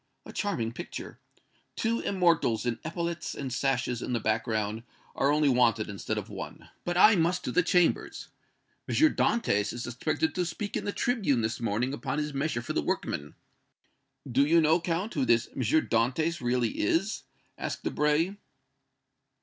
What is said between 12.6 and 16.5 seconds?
for the workmen." "Do you know, Count, who this M. Dantès